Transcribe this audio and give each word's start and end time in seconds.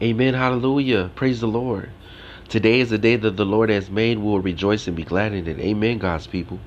Amen. 0.00 0.34
Hallelujah. 0.34 1.10
Praise 1.16 1.40
the 1.40 1.48
Lord. 1.48 1.90
Today 2.48 2.78
is 2.78 2.90
the 2.90 2.98
day 2.98 3.16
that 3.16 3.36
the 3.36 3.44
Lord 3.44 3.68
has 3.68 3.90
made. 3.90 4.18
We 4.18 4.26
will 4.26 4.40
rejoice 4.40 4.86
and 4.86 4.96
be 4.96 5.02
glad 5.02 5.32
in 5.32 5.48
it. 5.48 5.58
Amen, 5.58 5.98
God's 5.98 6.28
people. 6.28 6.60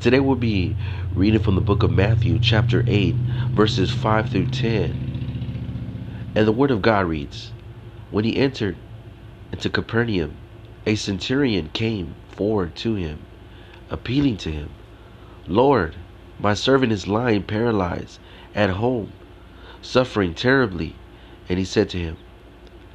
Today 0.00 0.18
we'll 0.18 0.36
be 0.36 0.74
reading 1.14 1.40
from 1.40 1.56
the 1.56 1.60
book 1.60 1.82
of 1.82 1.90
Matthew, 1.90 2.38
chapter 2.38 2.82
8, 2.86 3.14
verses 3.52 3.90
5 3.90 4.30
through 4.30 4.46
10. 4.46 4.96
And 6.34 6.46
the 6.46 6.52
word 6.52 6.70
of 6.70 6.80
God 6.80 7.04
reads 7.04 7.52
When 8.10 8.24
he 8.24 8.38
entered 8.38 8.76
into 9.52 9.68
Capernaum, 9.68 10.34
a 10.86 10.94
centurion 10.94 11.68
came 11.74 12.14
forward 12.30 12.76
to 12.76 12.94
him, 12.94 13.26
appealing 13.90 14.38
to 14.38 14.50
him, 14.50 14.70
Lord, 15.46 15.96
my 16.38 16.54
servant 16.54 16.92
is 16.92 17.06
lying 17.06 17.42
paralyzed 17.42 18.20
at 18.54 18.70
home, 18.70 19.12
suffering 19.82 20.34
terribly. 20.34 20.96
And 21.46 21.58
he 21.58 21.66
said 21.66 21.90
to 21.90 21.98
him, 21.98 22.16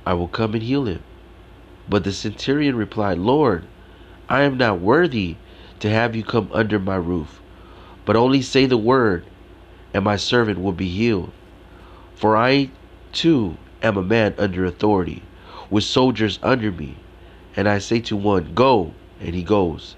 I 0.06 0.14
will 0.14 0.28
come 0.28 0.54
and 0.54 0.64
heal 0.64 0.86
him. 0.86 1.04
But 1.90 2.04
the 2.04 2.14
centurion 2.14 2.76
replied, 2.76 3.18
Lord, 3.18 3.66
I 4.28 4.42
am 4.42 4.58
not 4.58 4.80
worthy 4.80 5.36
to 5.80 5.90
have 5.90 6.16
you 6.16 6.24
come 6.24 6.50
under 6.54 6.78
my 6.78 6.96
roof, 6.96 7.42
but 8.06 8.16
only 8.16 8.42
say 8.42 8.66
the 8.66 8.78
word, 8.78 9.26
and 9.94 10.04
my 10.04 10.16
servant 10.16 10.62
will 10.62 10.72
be 10.72 10.88
healed. 10.88 11.32
For 12.16 12.38
I 12.38 12.70
too 13.12 13.58
am 13.82 13.98
a 13.98 14.04
man 14.04 14.36
under 14.38 14.66
authority, 14.66 15.24
with 15.70 15.84
soldiers 15.84 16.38
under 16.44 16.72
me. 16.72 16.98
And 17.56 17.68
I 17.68 17.80
say 17.80 18.00
to 18.02 18.16
one, 18.16 18.54
Go, 18.54 18.94
and 19.20 19.34
he 19.34 19.44
goes, 19.44 19.96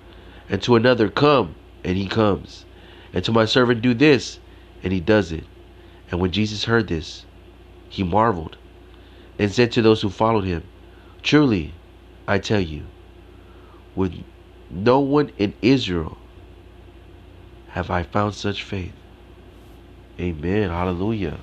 and 0.50 0.62
to 0.64 0.76
another, 0.76 1.10
Come, 1.10 1.56
and 1.84 1.98
he 1.98 2.08
comes, 2.08 2.66
and 3.14 3.24
to 3.26 3.32
my 3.32 3.46
servant, 3.46 3.82
Do 3.82 3.94
this, 3.94 4.40
and 4.84 4.94
he 4.94 5.00
does 5.00 5.32
it. 5.32 5.44
And 6.10 6.20
when 6.20 6.32
Jesus 6.32 6.66
heard 6.66 6.88
this, 6.88 7.26
he 7.90 8.04
marveled 8.04 8.58
and 9.42 9.52
said 9.52 9.72
to 9.72 9.82
those 9.82 10.04
who 10.04 10.10
followed 10.12 10.44
him, 10.44 10.62
Truly, 11.24 11.74
I 12.28 12.38
tell 12.38 12.60
you, 12.60 12.84
with 13.96 14.14
no 14.70 15.00
one 15.00 15.32
in 15.40 15.56
Israel 15.64 16.16
have 17.70 17.90
I 17.90 18.04
found 18.04 18.36
such 18.36 18.62
faith. 18.62 18.94
Amen. 20.20 20.70
Hallelujah. 20.70 21.40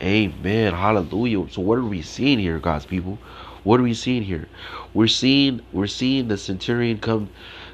Amen. 0.00 0.72
Hallelujah. 0.72 1.50
So 1.50 1.62
what 1.62 1.78
are 1.78 1.84
we 1.84 2.00
seeing 2.00 2.38
here, 2.38 2.60
God's 2.60 2.86
people? 2.86 3.18
What 3.64 3.80
are 3.80 3.82
we 3.82 3.94
seeing 3.94 4.22
here? 4.22 4.46
We're 4.92 5.08
seeing 5.08 5.62
we're 5.72 5.88
seeing 5.88 6.28
the 6.28 6.38
centurion 6.38 6.98
come 6.98 7.28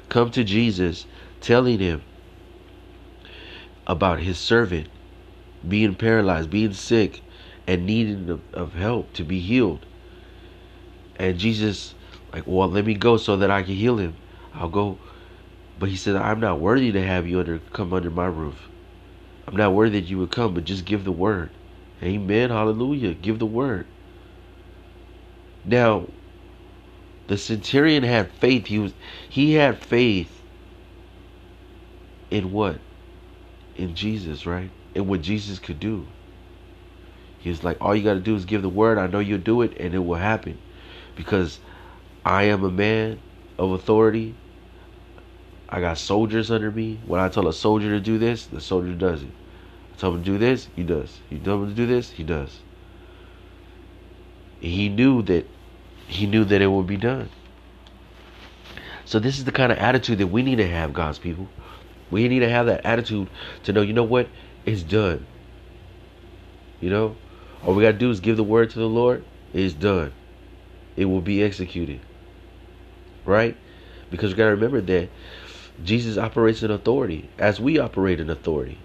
come 0.09 0.31
to 0.31 0.43
Jesus 0.43 1.05
telling 1.41 1.77
him 1.77 2.01
about 3.85 4.19
his 4.19 4.39
servant 4.39 4.87
being 5.67 5.93
paralyzed, 5.93 6.49
being 6.49 6.73
sick, 6.73 7.21
and 7.67 7.85
needing 7.85 8.29
of, 8.29 8.41
of 8.53 8.73
help 8.73 9.13
to 9.13 9.23
be 9.23 9.39
healed. 9.39 9.85
And 11.17 11.37
Jesus, 11.37 11.93
like, 12.33 12.43
well, 12.45 12.69
let 12.69 12.85
me 12.85 12.93
go 12.93 13.17
so 13.17 13.37
that 13.37 13.51
I 13.51 13.63
can 13.63 13.75
heal 13.75 13.97
him. 13.97 14.15
I'll 14.53 14.69
go. 14.69 14.97
But 15.79 15.89
he 15.89 15.95
said, 15.95 16.15
I'm 16.15 16.39
not 16.39 16.59
worthy 16.59 16.91
to 16.91 17.05
have 17.05 17.27
you 17.27 17.39
under 17.39 17.59
come 17.71 17.93
under 17.93 18.09
my 18.09 18.25
roof. 18.25 18.69
I'm 19.47 19.55
not 19.55 19.73
worthy 19.73 19.99
that 19.99 20.07
you 20.07 20.17
would 20.19 20.31
come, 20.31 20.53
but 20.53 20.65
just 20.65 20.85
give 20.85 21.03
the 21.03 21.11
word. 21.11 21.49
Amen. 22.01 22.49
Hallelujah. 22.49 23.13
Give 23.13 23.37
the 23.37 23.45
word. 23.45 23.85
Now, 25.65 26.07
the 27.27 27.37
centurion 27.37 28.03
had 28.03 28.31
faith. 28.31 28.67
He 28.67 28.79
was 28.79 28.93
he 29.29 29.53
had 29.53 29.79
faith 29.79 30.41
in 32.31 32.51
what? 32.51 32.79
In 33.75 33.95
Jesus, 33.95 34.45
right? 34.45 34.71
In 34.95 35.07
what 35.07 35.21
Jesus 35.21 35.59
could 35.59 35.79
do. 35.79 36.07
He's 37.41 37.63
like, 37.63 37.77
all 37.81 37.95
you 37.95 38.03
got 38.03 38.13
to 38.13 38.19
do 38.19 38.35
is 38.35 38.45
give 38.45 38.61
the 38.61 38.69
word. 38.69 38.97
I 38.97 39.07
know 39.07 39.19
you'll 39.19 39.39
do 39.39 39.61
it, 39.61 39.77
and 39.79 39.93
it 39.93 39.99
will 39.99 40.15
happen. 40.15 40.59
Because 41.15 41.59
I 42.23 42.43
am 42.43 42.63
a 42.63 42.71
man 42.71 43.19
of 43.57 43.71
authority. 43.71 44.35
I 45.67 45.81
got 45.81 45.97
soldiers 45.97 46.51
under 46.51 46.71
me. 46.71 46.99
When 47.05 47.19
I 47.19 47.29
tell 47.29 47.47
a 47.47 47.53
soldier 47.53 47.89
to 47.89 47.99
do 47.99 48.17
this, 48.17 48.45
the 48.45 48.61
soldier 48.61 48.93
does 48.93 49.23
it. 49.23 49.31
I 49.93 49.97
tell 49.97 50.13
him 50.13 50.23
to 50.23 50.31
do 50.31 50.37
this, 50.37 50.67
he 50.75 50.83
does. 50.83 51.19
You 51.29 51.39
tell 51.39 51.63
him 51.63 51.69
to 51.69 51.75
do 51.75 51.87
this, 51.87 52.11
he 52.11 52.23
does. 52.23 52.59
He 54.59 54.89
knew 54.89 55.23
that 55.23 55.47
he 56.07 56.27
knew 56.27 56.43
that 56.45 56.61
it 56.61 56.67
would 56.67 56.87
be 56.87 56.97
done. 56.97 57.29
So 59.05 59.19
this 59.19 59.37
is 59.37 59.45
the 59.45 59.51
kind 59.51 59.71
of 59.71 59.77
attitude 59.77 60.19
that 60.19 60.27
we 60.27 60.43
need 60.43 60.57
to 60.57 60.67
have, 60.67 60.93
God's 60.93 61.19
people. 61.19 61.47
We 62.11 62.27
need 62.27 62.39
to 62.39 62.49
have 62.49 62.65
that 62.67 62.85
attitude 62.85 63.29
to 63.63 63.73
know, 63.73 63.81
you 63.81 63.93
know 63.93 64.03
what? 64.03 64.27
It's 64.65 64.83
done. 64.83 65.25
You 66.81 66.89
know? 66.89 67.15
All 67.63 67.75
we 67.75 67.83
got 67.83 67.91
to 67.91 67.97
do 67.97 68.09
is 68.09 68.19
give 68.19 68.37
the 68.37 68.43
word 68.43 68.71
to 68.71 68.79
the 68.79 68.87
Lord. 68.87 69.23
It's 69.53 69.73
done. 69.73 70.13
It 70.95 71.05
will 71.05 71.21
be 71.21 71.43
executed. 71.43 71.99
Right? 73.25 73.55
Because 74.09 74.31
we 74.31 74.37
got 74.37 74.45
to 74.45 74.51
remember 74.51 74.81
that 74.81 75.09
Jesus 75.83 76.17
operates 76.17 76.63
in 76.63 76.71
authority 76.71 77.29
as 77.37 77.59
we 77.59 77.77
operate 77.77 78.19
in 78.19 78.29
authority. 78.29 78.79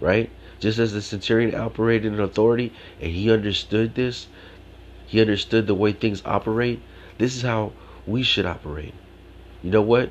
Right? 0.00 0.30
Just 0.60 0.78
as 0.78 0.92
the 0.92 1.00
centurion 1.02 1.54
operated 1.54 2.12
in 2.12 2.20
authority 2.20 2.72
and 3.00 3.10
he 3.10 3.30
understood 3.32 3.94
this, 3.94 4.26
he 5.06 5.20
understood 5.20 5.66
the 5.66 5.74
way 5.74 5.92
things 5.92 6.22
operate. 6.24 6.82
This 7.16 7.34
is 7.34 7.42
how 7.42 7.72
we 8.06 8.22
should 8.22 8.46
operate. 8.46 8.94
You 9.62 9.70
know 9.70 9.82
what? 9.82 10.10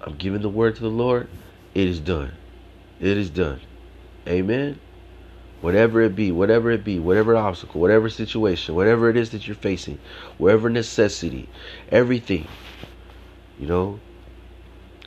I'm 0.00 0.16
giving 0.16 0.42
the 0.42 0.48
word 0.48 0.76
to 0.76 0.82
the 0.82 0.88
Lord. 0.88 1.28
It 1.74 1.88
is 1.88 2.00
done. 2.00 2.32
It 3.00 3.16
is 3.16 3.30
done. 3.30 3.60
Amen 4.26 4.80
whatever 5.62 6.02
it 6.02 6.14
be, 6.14 6.30
whatever 6.30 6.70
it 6.70 6.84
be, 6.84 6.98
whatever 6.98 7.36
obstacle, 7.36 7.80
whatever 7.80 8.10
situation, 8.10 8.74
whatever 8.74 9.08
it 9.08 9.16
is 9.16 9.30
that 9.30 9.46
you're 9.46 9.56
facing, 9.56 9.98
whatever 10.36 10.68
necessity, 10.68 11.48
everything, 11.90 12.46
you 13.58 13.66
know, 13.66 13.98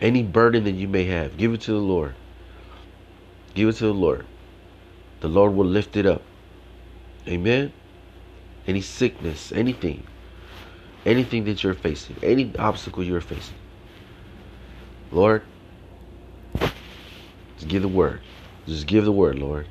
any 0.02 0.24
burden 0.24 0.64
that 0.64 0.72
you 0.72 0.88
may 0.88 1.04
have, 1.04 1.38
give 1.38 1.54
it 1.54 1.62
to 1.62 1.72
the 1.72 1.78
Lord. 1.78 2.16
Give 3.54 3.70
it 3.70 3.74
to 3.74 3.86
the 3.86 3.94
Lord. 3.94 4.26
The 5.20 5.28
Lord 5.28 5.54
will 5.54 5.66
lift 5.66 5.98
it 5.98 6.06
up. 6.06 6.22
Amen. 7.28 7.72
Any 8.66 8.82
sickness, 8.82 9.52
anything, 9.52 10.06
anything 11.06 11.44
that 11.46 11.64
you're 11.64 11.74
facing, 11.74 12.16
any 12.24 12.52
obstacle 12.58 13.04
you're 13.04 13.22
facing, 13.22 13.56
Lord, 15.12 15.44
just 16.60 17.68
give 17.68 17.82
the 17.82 17.88
word. 17.88 18.22
Just 18.66 18.88
give 18.88 19.06
the 19.06 19.12
word, 19.12 19.38
Lord. 19.38 19.68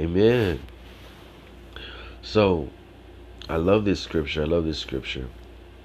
Amen. 0.00 0.60
So, 2.22 2.70
I 3.50 3.56
love 3.56 3.84
this 3.84 4.00
scripture. 4.00 4.40
I 4.40 4.46
love 4.46 4.64
this 4.64 4.78
scripture. 4.78 5.28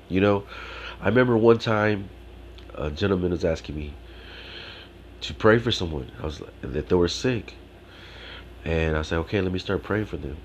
You 0.07 0.21
know, 0.21 0.45
I 1.01 1.09
remember 1.09 1.35
one 1.35 1.59
time 1.59 2.09
a 2.75 2.89
gentleman 2.89 3.31
was 3.31 3.43
asking 3.43 3.75
me 3.75 3.93
to 5.19 5.33
pray 5.33 5.59
for 5.59 5.69
someone. 5.69 6.11
I 6.21 6.25
was 6.25 6.41
that 6.61 6.87
they 6.87 6.95
were 6.95 7.09
sick, 7.09 7.55
and 8.63 8.95
I 8.95 9.01
said, 9.01 9.17
"Okay, 9.19 9.41
let 9.41 9.51
me 9.51 9.59
start 9.59 9.83
praying 9.83 10.05
for 10.05 10.15
them." 10.15 10.37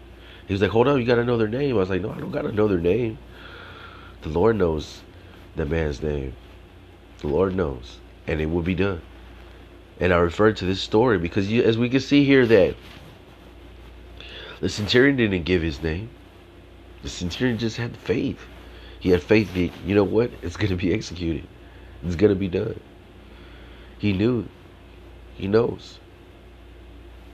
He 0.49 0.53
was 0.53 0.61
like, 0.61 0.73
"Hold 0.73 0.89
on, 0.89 0.99
you 0.99 1.07
got 1.07 1.17
to 1.17 1.25
know 1.25 1.37
their 1.37 1.47
name." 1.47 1.77
I 1.77 1.79
was 1.79 1.91
like, 1.91 2.03
"No, 2.03 2.11
I 2.11 2.19
don't 2.19 2.33
got 2.33 2.43
to 2.43 2.53
know 2.53 2.67
their 2.67 2.79
name. 2.79 3.19
The 4.23 4.31
Lord 4.31 4.57
knows 4.57 5.03
the 5.55 5.65
man's 5.65 6.03
name. 6.03 6.35
The 7.19 7.29
Lord 7.29 7.55
knows, 7.55 7.99
and 8.27 8.41
it 8.41 8.47
will 8.47 8.63
be 8.63 8.75
done." 8.75 9.03
And 10.01 10.13
I 10.13 10.17
referred 10.17 10.57
to 10.57 10.65
this 10.65 10.81
story 10.81 11.19
because, 11.19 11.49
you, 11.53 11.63
as 11.63 11.79
we 11.79 11.89
can 11.89 12.01
see 12.01 12.25
here, 12.25 12.47
that 12.47 12.75
the 14.61 14.69
centurion 14.69 15.17
didn't 15.17 15.45
give 15.45 15.63
his 15.63 15.83
name. 15.83 16.11
The 17.03 17.09
centurion 17.09 17.59
just 17.59 17.77
had 17.77 17.97
faith. 17.97 18.41
He 18.99 19.11
had 19.11 19.23
faith 19.23 19.55
that, 19.55 19.71
you 19.85 19.95
know 19.95 20.05
what? 20.05 20.31
It's 20.43 20.57
going 20.57 20.71
to 20.71 20.77
be 20.77 20.93
executed. 20.93 21.47
It's 22.05 22.17
going 22.17 22.33
to 22.33 22.39
be 22.39 22.49
done. 22.49 22.79
He 23.99 24.13
knew. 24.13 24.47
He 25.35 25.47
knows. 25.47 25.99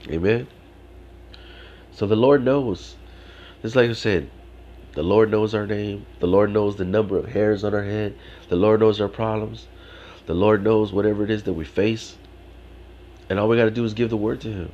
Amen. 0.09 0.47
So 1.91 2.07
the 2.07 2.15
Lord 2.15 2.43
knows. 2.45 2.95
Just 3.61 3.75
like 3.75 3.89
I 3.89 3.93
said, 3.93 4.29
the 4.93 5.03
Lord 5.03 5.29
knows 5.29 5.53
our 5.53 5.67
name. 5.67 6.05
The 6.19 6.27
Lord 6.27 6.51
knows 6.51 6.77
the 6.77 6.85
number 6.85 7.17
of 7.17 7.25
hairs 7.25 7.63
on 7.63 7.73
our 7.73 7.83
head. 7.83 8.15
The 8.49 8.55
Lord 8.55 8.79
knows 8.79 9.01
our 9.01 9.09
problems. 9.09 9.67
The 10.25 10.33
Lord 10.33 10.63
knows 10.63 10.93
whatever 10.93 11.23
it 11.23 11.29
is 11.29 11.43
that 11.43 11.53
we 11.53 11.65
face. 11.65 12.15
And 13.29 13.39
all 13.39 13.49
we 13.49 13.57
got 13.57 13.65
to 13.65 13.71
do 13.71 13.83
is 13.83 13.93
give 13.93 14.09
the 14.09 14.17
word 14.17 14.41
to 14.41 14.51
Him. 14.51 14.71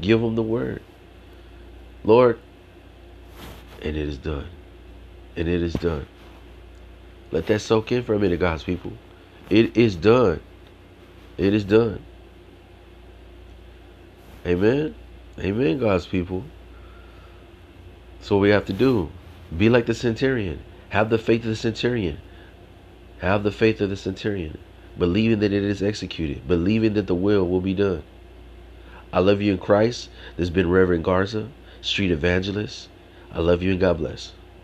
Give 0.00 0.20
Him 0.20 0.34
the 0.34 0.42
word. 0.42 0.82
Lord, 2.04 2.38
and 3.80 3.96
it 3.96 4.08
is 4.08 4.18
done. 4.18 4.48
And 5.36 5.48
it 5.48 5.62
is 5.62 5.74
done. 5.74 6.06
Let 7.30 7.46
that 7.46 7.60
soak 7.60 7.92
in 7.92 8.02
for 8.02 8.14
a 8.14 8.18
minute, 8.18 8.40
God's 8.40 8.64
people. 8.64 8.92
It 9.48 9.76
is 9.76 9.96
done. 9.96 10.40
It 11.38 11.54
is 11.54 11.64
done. 11.64 12.04
Amen. 14.46 14.94
Amen, 15.38 15.78
God's 15.78 16.06
people. 16.06 16.44
So 18.20 18.36
we 18.38 18.50
have 18.50 18.66
to 18.66 18.72
do. 18.72 19.10
Be 19.56 19.68
like 19.68 19.86
the 19.86 19.94
centurion. 19.94 20.62
Have 20.90 21.08
the 21.08 21.18
faith 21.18 21.42
of 21.42 21.50
the 21.50 21.56
centurion. 21.56 22.18
Have 23.20 23.44
the 23.44 23.52
faith 23.52 23.80
of 23.80 23.88
the 23.88 23.96
centurion. 23.96 24.58
Believing 24.98 25.38
that 25.40 25.52
it 25.52 25.62
is 25.62 25.82
executed. 25.82 26.46
Believing 26.46 26.94
that 26.94 27.06
the 27.06 27.14
will 27.14 27.48
will 27.48 27.60
be 27.60 27.74
done. 27.74 28.02
I 29.12 29.20
love 29.20 29.40
you 29.40 29.52
in 29.52 29.58
Christ. 29.58 30.10
This 30.36 30.48
has 30.48 30.50
been 30.50 30.68
Reverend 30.68 31.04
Garza 31.04 31.48
street 31.82 32.10
evangelist. 32.10 32.88
I 33.30 33.40
love 33.40 33.62
you 33.62 33.72
and 33.72 33.80
God 33.80 33.98
bless. 33.98 34.32